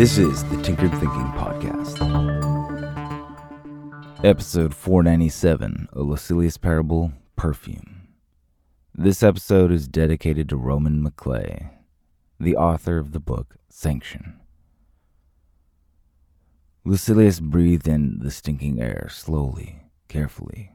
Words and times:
This 0.00 0.16
is 0.16 0.42
the 0.44 0.56
Tinkered 0.62 0.92
Thinking 0.92 1.30
Podcast. 1.36 2.00
Episode 4.24 4.74
497 4.74 5.90
A 5.92 6.00
Lucilius 6.00 6.56
Parable 6.56 7.12
Perfume. 7.36 8.08
This 8.94 9.22
episode 9.22 9.70
is 9.70 9.86
dedicated 9.86 10.48
to 10.48 10.56
Roman 10.56 11.02
Maclay, 11.02 11.68
the 12.40 12.56
author 12.56 12.96
of 12.96 13.12
the 13.12 13.20
book 13.20 13.56
Sanction. 13.68 14.40
Lucilius 16.86 17.38
breathed 17.38 17.86
in 17.86 18.20
the 18.20 18.30
stinking 18.30 18.80
air 18.80 19.06
slowly, 19.10 19.82
carefully. 20.08 20.72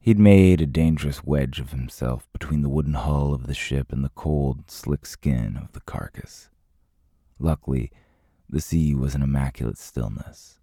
He'd 0.00 0.18
made 0.18 0.60
a 0.60 0.66
dangerous 0.66 1.22
wedge 1.22 1.60
of 1.60 1.70
himself 1.70 2.26
between 2.32 2.62
the 2.62 2.68
wooden 2.68 2.94
hull 2.94 3.34
of 3.34 3.46
the 3.46 3.54
ship 3.54 3.92
and 3.92 4.04
the 4.04 4.10
cold, 4.16 4.68
slick 4.68 5.06
skin 5.06 5.56
of 5.56 5.70
the 5.74 5.80
carcass. 5.82 6.48
Luckily, 7.38 7.92
the 8.52 8.60
sea 8.60 8.94
was 8.94 9.14
an 9.14 9.22
immaculate 9.22 9.78
stillness. 9.78 10.58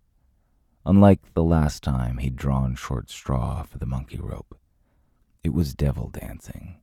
Unlike 0.85 1.33
the 1.33 1.43
last 1.43 1.81
time 1.83 2.19
he'd 2.19 2.35
drawn 2.35 2.75
short 2.75 3.09
straw 3.09 3.63
for 3.63 3.79
the 3.79 3.87
monkey 3.87 4.19
rope, 4.21 4.59
it 5.43 5.53
was 5.53 5.73
devil 5.73 6.09
dancing. 6.09 6.77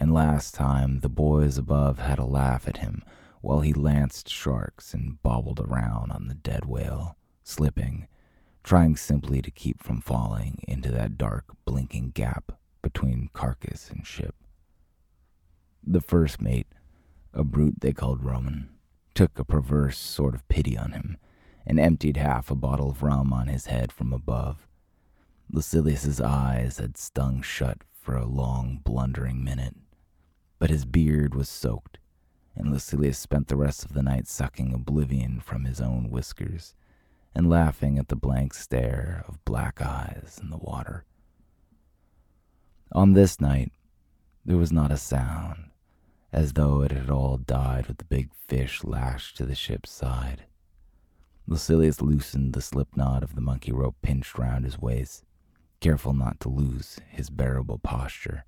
And 0.00 0.12
last 0.12 0.52
time 0.52 0.98
the 0.98 1.08
boys 1.08 1.56
above 1.56 2.00
had 2.00 2.18
a 2.18 2.24
laugh 2.24 2.66
at 2.66 2.78
him 2.78 3.04
while 3.40 3.60
he 3.60 3.72
lanced 3.72 4.28
sharks 4.28 4.92
and 4.92 5.22
bobbled 5.22 5.60
around 5.60 6.10
on 6.10 6.26
the 6.26 6.34
dead 6.34 6.64
whale, 6.64 7.16
slipping 7.44 8.08
trying 8.64 8.96
simply 8.96 9.42
to 9.42 9.50
keep 9.50 9.82
from 9.82 10.00
falling 10.00 10.62
into 10.68 10.90
that 10.90 11.18
dark, 11.18 11.44
blinking 11.64 12.10
gap 12.10 12.52
between 12.80 13.30
carcass 13.32 13.90
and 13.90 14.06
ship. 14.06 14.34
The 15.84 16.00
first 16.00 16.40
mate, 16.40 16.68
a 17.32 17.42
brute 17.42 17.80
they 17.80 17.92
called 17.92 18.24
Roman, 18.24 18.71
took 19.14 19.38
a 19.38 19.44
perverse 19.44 19.98
sort 19.98 20.34
of 20.34 20.46
pity 20.48 20.76
on 20.76 20.92
him 20.92 21.16
and 21.66 21.78
emptied 21.78 22.16
half 22.16 22.50
a 22.50 22.54
bottle 22.54 22.90
of 22.90 23.02
rum 23.02 23.32
on 23.32 23.46
his 23.46 23.66
head 23.66 23.92
from 23.92 24.12
above. 24.12 24.66
Lucilius's 25.50 26.20
eyes 26.20 26.78
had 26.78 26.96
stung 26.96 27.42
shut 27.42 27.78
for 27.92 28.16
a 28.16 28.26
long, 28.26 28.80
blundering 28.82 29.44
minute, 29.44 29.76
but 30.58 30.70
his 30.70 30.84
beard 30.84 31.34
was 31.34 31.48
soaked, 31.48 31.98
and 32.56 32.70
Lucilius 32.70 33.18
spent 33.18 33.48
the 33.48 33.56
rest 33.56 33.84
of 33.84 33.92
the 33.92 34.02
night 34.02 34.26
sucking 34.26 34.74
oblivion 34.74 35.40
from 35.40 35.64
his 35.64 35.80
own 35.80 36.10
whiskers 36.10 36.74
and 37.34 37.48
laughing 37.48 37.98
at 37.98 38.08
the 38.08 38.16
blank 38.16 38.52
stare 38.52 39.24
of 39.28 39.44
black 39.44 39.80
eyes 39.80 40.38
in 40.42 40.50
the 40.50 40.58
water. 40.58 41.04
On 42.92 43.12
this 43.12 43.40
night, 43.40 43.72
there 44.44 44.58
was 44.58 44.72
not 44.72 44.90
a 44.90 44.98
sound, 44.98 45.70
as 46.32 46.54
though 46.54 46.82
it 46.82 46.90
had 46.90 47.10
all 47.10 47.36
died 47.36 47.86
with 47.86 47.98
the 47.98 48.04
big 48.04 48.30
fish 48.34 48.82
lashed 48.84 49.36
to 49.36 49.44
the 49.44 49.54
ship's 49.54 49.90
side. 49.90 50.44
Lucilius 51.46 52.00
loosened 52.00 52.52
the 52.52 52.60
slip 52.60 52.96
knot 52.96 53.22
of 53.22 53.34
the 53.34 53.40
monkey 53.40 53.72
rope 53.72 53.96
pinched 54.02 54.38
round 54.38 54.64
his 54.64 54.78
waist, 54.78 55.24
careful 55.80 56.14
not 56.14 56.40
to 56.40 56.48
lose 56.48 56.98
his 57.08 57.28
bearable 57.30 57.78
posture. 57.78 58.44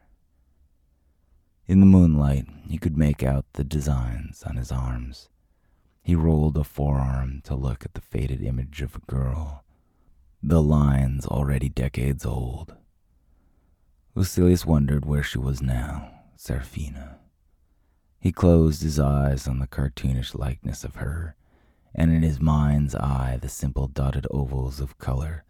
In 1.67 1.81
the 1.81 1.87
moonlight, 1.87 2.47
he 2.69 2.79
could 2.79 2.97
make 2.97 3.23
out 3.23 3.45
the 3.55 3.65
designs 3.65 4.43
on 4.45 4.57
his 4.57 4.71
arms 4.71 5.29
he 6.05 6.15
rolled 6.15 6.59
a 6.59 6.65
forearm 6.65 7.41
to 7.45 7.55
look 7.55 7.83
at 7.85 7.95
the 7.95 8.01
faded 8.01 8.43
image 8.43 8.83
of 8.83 8.95
a 8.95 9.11
girl, 9.11 9.65
the 10.43 10.63
lines 10.63 11.25
already 11.25 11.71
decades 11.71 12.27
old. 12.27 12.75
Lucilius 14.15 14.67
wondered 14.67 15.07
where 15.07 15.23
she 15.23 15.39
was 15.39 15.63
now, 15.63 16.11
Seraphina. 16.37 17.19
He 18.25 18.33
closed 18.33 18.81
his 18.83 18.99
eyes 18.99 19.47
on 19.47 19.59
the 19.59 19.67
cartoonish 19.67 20.35
likeness 20.35 20.83
of 20.83 20.95
her, 20.95 21.37
and 21.95 22.11
in 22.11 22.23
his 22.23 22.41
mind's 22.41 22.95
eye 22.95 23.39
the 23.39 23.51
simple 23.51 23.87
dotted 23.87 24.27
ovals 24.31 24.81
of 24.81 24.97
color 24.97 25.45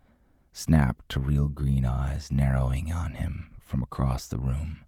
snapped 0.52 1.08
to 1.10 1.20
real 1.20 1.46
green 1.46 1.84
eyes 1.84 2.32
narrowing 2.32 2.92
on 2.92 3.12
him 3.12 3.52
from 3.60 3.84
across 3.84 4.26
the 4.26 4.38
room. 4.38 4.80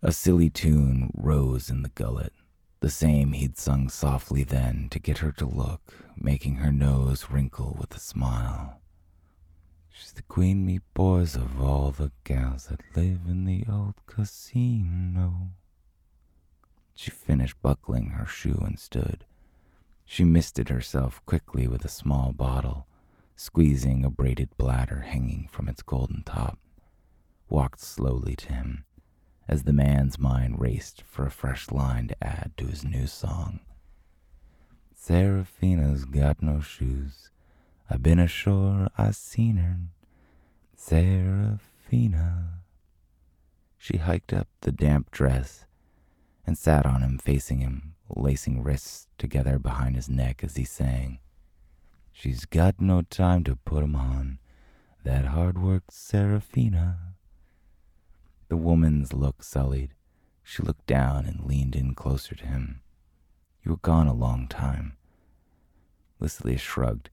A 0.00 0.12
silly 0.12 0.48
tune 0.48 1.10
rose 1.14 1.68
in 1.68 1.82
the 1.82 1.90
gullet, 1.90 2.32
the 2.80 2.88
same 2.88 3.32
he'd 3.32 3.58
sung 3.58 3.90
softly 3.90 4.42
then 4.42 4.88
to 4.92 4.98
get 4.98 5.18
her 5.18 5.32
to 5.32 5.44
look, 5.44 5.92
making 6.16 6.54
her 6.54 6.72
nose 6.72 7.26
wrinkle 7.30 7.76
with 7.78 7.94
a 7.94 8.00
smile. 8.00 8.80
She's 9.90 10.12
the 10.12 10.22
queen, 10.22 10.64
me 10.64 10.80
boys, 10.94 11.36
of 11.36 11.60
all 11.60 11.90
the 11.90 12.12
gals 12.24 12.68
that 12.68 12.80
live 12.96 13.20
in 13.28 13.44
the 13.44 13.66
old 13.70 13.96
casino. 14.06 15.50
She 16.96 17.10
finished 17.10 17.60
buckling 17.60 18.10
her 18.10 18.26
shoe 18.26 18.58
and 18.64 18.78
stood. 18.78 19.26
She 20.06 20.24
misted 20.24 20.70
herself 20.70 21.24
quickly 21.26 21.68
with 21.68 21.84
a 21.84 21.88
small 21.88 22.32
bottle, 22.32 22.86
squeezing 23.36 24.02
a 24.02 24.10
braided 24.10 24.56
bladder 24.56 25.00
hanging 25.00 25.46
from 25.52 25.68
its 25.68 25.82
golden 25.82 26.22
top, 26.22 26.58
walked 27.50 27.80
slowly 27.80 28.34
to 28.36 28.52
him 28.52 28.86
as 29.46 29.62
the 29.62 29.74
man's 29.74 30.18
mind 30.18 30.58
raced 30.58 31.02
for 31.02 31.26
a 31.26 31.30
fresh 31.30 31.70
line 31.70 32.08
to 32.08 32.24
add 32.24 32.52
to 32.56 32.66
his 32.66 32.82
new 32.82 33.06
song. 33.06 33.60
Seraphina's 34.94 36.06
got 36.06 36.42
no 36.42 36.60
shoes. 36.60 37.30
I've 37.90 38.02
been 38.02 38.18
ashore, 38.18 38.88
I 38.96 39.10
seen 39.10 39.58
her. 39.58 39.76
Seraphina. 40.74 42.62
She 43.76 43.98
hiked 43.98 44.32
up 44.32 44.48
the 44.62 44.72
damp 44.72 45.10
dress 45.10 45.65
and 46.46 46.56
sat 46.56 46.86
on 46.86 47.02
him, 47.02 47.18
facing 47.18 47.58
him, 47.58 47.94
lacing 48.08 48.62
wrists 48.62 49.08
together 49.18 49.58
behind 49.58 49.96
his 49.96 50.08
neck 50.08 50.44
as 50.44 50.56
he 50.56 50.64
sang. 50.64 51.18
She's 52.12 52.44
got 52.44 52.80
no 52.80 53.02
time 53.02 53.44
to 53.44 53.56
put 53.56 53.82
'em 53.82 53.96
on, 53.96 54.38
that 55.04 55.26
hard-worked 55.26 55.92
Seraphina. 55.92 57.14
The 58.48 58.56
woman's 58.56 59.12
look 59.12 59.42
sullied. 59.42 59.94
She 60.42 60.62
looked 60.62 60.86
down 60.86 61.26
and 61.26 61.44
leaned 61.44 61.74
in 61.74 61.94
closer 61.94 62.34
to 62.36 62.46
him. 62.46 62.80
You 63.64 63.72
were 63.72 63.78
gone 63.78 64.06
a 64.06 64.14
long 64.14 64.46
time. 64.46 64.96
Lucilius 66.20 66.60
shrugged. 66.60 67.10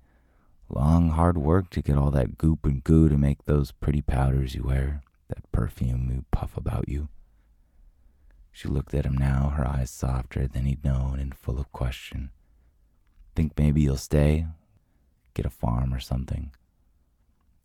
Long, 0.70 1.10
hard 1.10 1.38
work 1.38 1.70
to 1.72 1.82
get 1.82 1.98
all 1.98 2.12
that 2.12 2.38
goop 2.38 2.66
and 2.66 2.84
goo 2.84 3.10
to 3.10 3.18
make 3.18 3.46
those 3.46 3.72
pretty 3.72 4.02
powders 4.02 4.56
you 4.56 4.64
wear, 4.64 5.02
that 5.28 5.52
perfume 5.52 6.10
you 6.12 6.26
puff 6.32 6.56
about 6.56 6.88
you. 6.88 7.10
She 8.56 8.68
looked 8.68 8.94
at 8.94 9.06
him 9.06 9.18
now, 9.18 9.50
her 9.50 9.68
eyes 9.68 9.90
softer 9.90 10.48
than 10.48 10.66
he'd 10.66 10.86
known 10.86 11.20
and 11.20 11.36
full 11.36 11.60
of 11.60 11.72
question. 11.72 12.30
Think 13.36 13.58
maybe 13.58 13.82
you'll 13.82 13.98
stay? 13.98 14.46
Get 15.34 15.48
a 15.48 15.50
farm 15.50 15.92
or 15.92 16.00
something? 16.00 16.52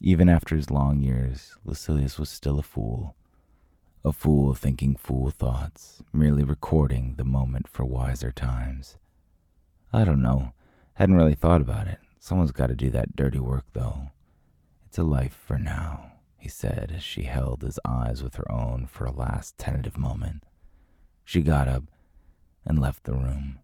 Even 0.01 0.31
after 0.31 0.57
his 0.57 0.71
long 0.71 1.01
years, 1.01 1.55
Lucilius 1.63 2.19
was 2.19 2.31
still 2.31 2.59
a 2.59 2.63
fool. 2.63 3.15
A 4.03 4.13
fool 4.13 4.55
thinking 4.55 4.97
fool 4.97 5.31
thoughts, 5.31 6.03
merely 6.11 6.43
recording 6.43 7.17
the 7.17 7.25
moment 7.25 7.69
for 7.69 7.85
wiser 7.85 8.33
times. 8.33 8.97
I 9.93 10.05
don't 10.05 10.23
know. 10.23 10.53
Hadn't 10.95 11.17
really 11.17 11.35
thought 11.35 11.61
about 11.61 11.87
it. 11.87 11.99
Someone's 12.19 12.51
got 12.51 12.69
to 12.69 12.75
do 12.75 12.89
that 12.91 13.15
dirty 13.15 13.39
work, 13.39 13.67
though. 13.75 14.11
It's 14.87 14.97
a 14.97 15.03
life 15.03 15.39
for 15.47 15.59
now, 15.59 16.13
he 16.39 16.49
said 16.49 16.93
as 16.97 17.03
she 17.03 17.25
held 17.25 17.61
his 17.61 17.79
eyes 17.85 18.23
with 18.23 18.37
her 18.37 18.51
own 18.51 18.87
for 18.87 19.05
a 19.05 19.13
last 19.13 19.59
tentative 19.59 19.99
moment. 19.99 20.45
She 21.29 21.43
got 21.43 21.69
up 21.69 21.85
and 22.65 22.81
left 22.81 23.05
the 23.05 23.13
room. 23.13 23.59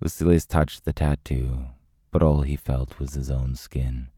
Lucilius 0.00 0.46
touched 0.46 0.86
the 0.86 0.92
tattoo, 0.94 1.66
but 2.10 2.22
all 2.22 2.40
he 2.40 2.56
felt 2.56 2.98
was 2.98 3.12
his 3.12 3.30
own 3.30 3.56
skin. 3.56 4.08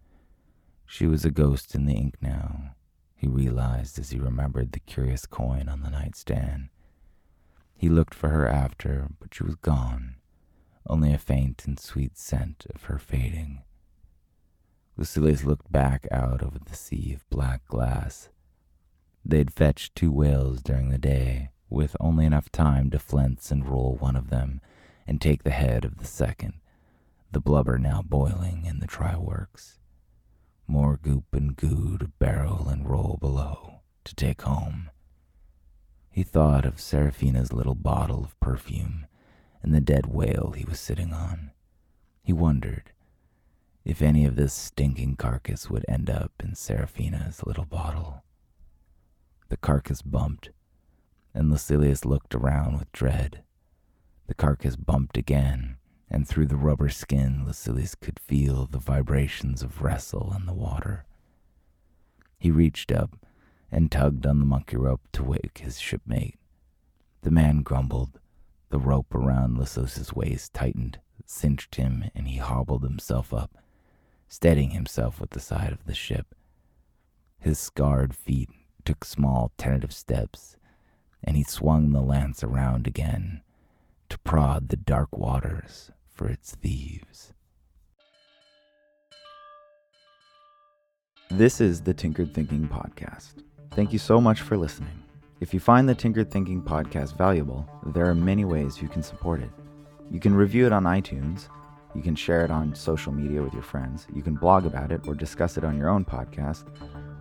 She 0.87 1.09
was 1.09 1.25
a 1.25 1.33
ghost 1.33 1.75
in 1.75 1.85
the 1.85 1.95
ink 1.95 2.19
now, 2.21 2.77
he 3.17 3.27
realized 3.27 3.99
as 3.99 4.11
he 4.11 4.21
remembered 4.21 4.71
the 4.71 4.79
curious 4.79 5.27
coin 5.27 5.69
on 5.69 5.83
the 5.83 5.91
nightstand. 5.91 6.69
He 7.75 7.89
looked 7.89 8.15
for 8.15 8.29
her 8.29 8.47
after, 8.47 9.09
but 9.19 9.35
she 9.35 9.43
was 9.43 9.57
gone, 9.57 10.15
only 10.87 11.13
a 11.13 11.19
faint 11.19 11.65
and 11.67 11.77
sweet 11.77 12.17
scent 12.17 12.67
of 12.73 12.85
her 12.85 13.01
fading. 13.01 13.63
Lucilius 14.97 15.43
looked 15.43 15.73
back 15.73 16.07
out 16.13 16.41
over 16.41 16.61
the 16.61 16.77
sea 16.77 17.15
of 17.17 17.29
black 17.31 17.67
glass. 17.67 18.29
They'd 19.25 19.53
fetched 19.53 19.97
two 19.97 20.13
whales 20.13 20.63
during 20.63 20.91
the 20.91 20.99
day, 20.99 21.49
with 21.73 21.97
only 21.99 22.27
enough 22.27 22.51
time 22.53 22.91
to 22.91 22.99
flinch 22.99 23.51
and 23.51 23.69
roll 23.69 23.97
one 23.99 24.17
of 24.17 24.31
them 24.31 24.61
and 25.07 25.21
take 25.21 25.43
the 25.43 25.51
head 25.51 25.85
of 25.85 25.99
the 25.99 26.05
second, 26.05 26.55
the 27.31 27.41
blubber 27.41 27.79
now 27.79 28.03
boiling 28.03 28.65
in 28.67 28.79
the 28.81 28.87
try 28.87 29.17
works 29.17 29.79
more 30.73 30.97
goop 30.97 31.25
and 31.35 31.55
goo 31.57 31.99
to 31.99 32.09
barrel 32.19 32.69
and 32.69 32.89
roll 32.89 33.19
below 33.21 33.81
to 34.05 34.15
take 34.15 34.43
home. 34.43 34.91
He 36.11 36.23
thought 36.23 36.65
of 36.65 36.81
Seraphina's 36.81 37.53
little 37.53 37.75
bottle 37.75 38.25
of 38.25 38.39
perfume 38.41 39.07
and 39.63 39.75
the 39.75 39.81
dead 39.81 40.07
whale 40.07 40.55
he 40.57 40.65
was 40.65 40.81
sitting 40.81 41.13
on. 41.13 41.51
He 42.23 42.33
wondered 42.33 42.93
if 43.85 44.01
any 44.01 44.25
of 44.25 44.37
this 44.37 44.55
stinking 44.55 45.17
carcass 45.17 45.69
would 45.69 45.85
end 45.89 46.09
up 46.09 46.33
in 46.43 46.55
Seraphina's 46.55 47.43
little 47.45 47.65
bottle. 47.67 48.23
The 49.49 49.57
carcass 49.57 50.01
bumped, 50.01 50.51
and 51.35 51.51
Lucilius 51.51 52.05
looked 52.05 52.35
around 52.35 52.79
with 52.79 52.93
dread. 52.93 53.43
The 54.27 54.35
carcass 54.35 54.77
bumped 54.77 55.17
again, 55.17 55.77
and 56.11 56.29
through 56.29 56.47
the 56.47 56.57
rubber 56.57 56.89
skin, 56.89 57.45
Lucilius 57.47 57.95
could 57.95 58.19
feel 58.19 58.67
the 58.67 58.79
vibrations 58.79 59.63
of 59.63 59.83
wrestle 59.83 60.35
in 60.37 60.47
the 60.47 60.53
water. 60.53 61.05
He 62.39 62.51
reached 62.51 62.93
up 62.93 63.17
and 63.71 63.91
tugged 63.91 64.27
on 64.27 64.39
the 64.39 64.45
monkey 64.45 64.77
rope 64.77 65.03
to 65.13 65.25
wake 65.25 65.59
his 65.59 65.81
shipmate. 65.81 66.39
The 67.23 67.31
man 67.31 67.63
grumbled. 67.63 68.19
The 68.71 68.79
rope 68.79 69.15
around 69.15 69.59
Lucilius's 69.59 70.13
waist 70.13 70.53
tightened, 70.53 70.99
cinched 71.25 71.77
him, 71.77 72.05
and 72.15 72.27
he 72.27 72.39
hobbled 72.39 72.83
himself 72.83 73.33
up, 73.33 73.57
steadying 74.29 74.71
himself 74.71 75.21
with 75.21 75.31
the 75.31 75.41
side 75.41 75.73
of 75.73 75.85
the 75.85 75.95
ship. 75.95 76.35
His 77.39 77.59
scarred 77.59 78.15
feet 78.15 78.51
took 78.85 79.05
small 79.05 79.53
tentative 79.57 79.93
steps, 79.93 80.57
and 81.25 81.37
he 81.37 81.45
swung 81.45 81.93
the 81.93 82.01
lance 82.01 82.43
around 82.43 82.87
again 82.87 83.43
to 84.09 84.19
prod 84.19 84.69
the 84.69 84.77
dark 84.77 85.17
waters 85.17 85.91
for 86.13 86.29
its 86.29 86.55
thieves. 86.55 87.33
This 91.31 91.61
is 91.61 91.81
the 91.81 91.95
Tinkered 91.95 92.35
Thinking 92.35 92.69
Podcast. 92.69 93.43
Thank 93.71 93.93
you 93.93 93.99
so 93.99 94.21
much 94.21 94.43
for 94.43 94.59
listening. 94.59 95.03
If 95.41 95.55
you 95.55 95.61
find 95.61 95.89
the 95.89 95.95
Tinkered 95.95 96.31
Thinking 96.31 96.61
Podcast 96.61 97.17
valuable, 97.17 97.67
there 97.87 98.07
are 98.07 98.15
many 98.15 98.45
ways 98.45 98.83
you 98.83 98.89
can 98.89 99.03
support 99.03 99.41
it. 99.41 99.51
You 100.11 100.21
can 100.21 100.35
review 100.35 100.67
it 100.67 100.73
on 100.73 100.85
iTunes, 100.85 101.49
you 101.95 102.03
can 102.03 102.15
share 102.15 102.45
it 102.45 102.51
on 102.51 102.75
social 102.75 103.13
media 103.13 103.43
with 103.43 103.55
your 103.55 103.63
friends, 103.63 104.07
you 104.15 104.23
can 104.23 104.35
blog 104.35 104.67
about 104.67 104.93
it 104.93 105.09
or 105.09 105.15
discuss 105.15 105.57
it 105.57 105.65
on 105.65 105.79
your 105.79 105.89
own 105.89 106.05
podcast, 106.05 106.65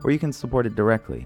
or 0.04 0.12
you 0.12 0.20
can 0.20 0.34
support 0.34 0.66
it 0.66 0.76
directly, 0.76 1.26